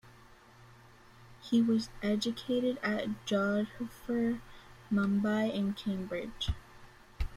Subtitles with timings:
[1.43, 4.41] He was educated at Jodhpur,
[4.91, 6.49] Mumbai and Cambridge.